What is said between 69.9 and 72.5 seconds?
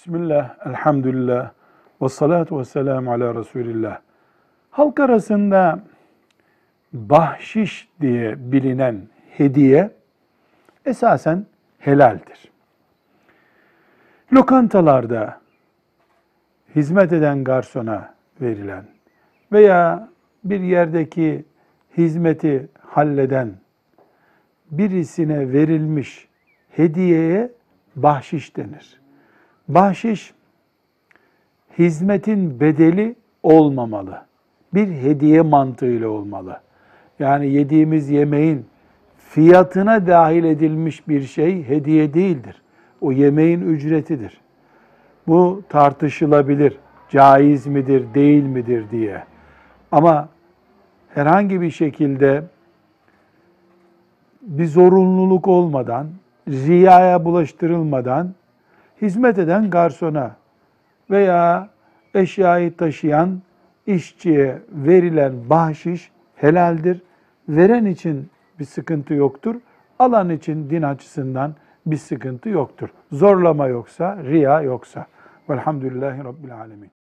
Alan için din açısından bir sıkıntı